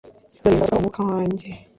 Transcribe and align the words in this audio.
Dore 0.41 0.51
nzabasukaho 0.55 0.77
umwuka 0.79 1.01
wanjye, 1.09 1.47